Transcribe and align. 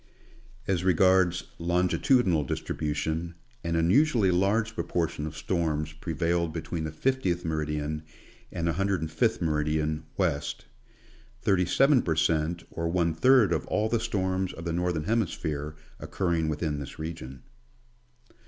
As 0.67 0.83
regards 0.83 1.43
longitudinal 1.59 2.43
distribution, 2.43 3.35
an 3.63 3.75
unusually 3.75 4.31
large 4.31 4.73
pro 4.73 4.83
portion 4.83 5.27
of 5.27 5.37
storms 5.37 5.93
prevailed 5.93 6.51
between 6.53 6.85
the 6.85 6.91
50th 6.91 7.45
meridian 7.45 8.01
and 8.51 8.67
105th 8.67 9.41
meridian, 9.43 10.07
west; 10.17 10.65
37 11.43 12.01
per 12.01 12.15
cent, 12.15 12.63
or 12.71 12.87
one 12.89 13.13
third 13.13 13.53
of 13.53 13.67
all 13.67 13.89
the 13.89 13.99
storms 13.99 14.51
of 14.53 14.65
the 14.65 14.73
Northern 14.73 15.05
Hemisj)here 15.05 15.75
occurring 15.99 16.49
within 16.49 16.79
this 16.79 16.97
region. 16.97 17.43